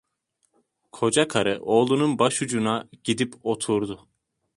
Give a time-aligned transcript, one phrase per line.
[0.91, 4.07] Kocakarı oğlunun başucuna gidip oturdu.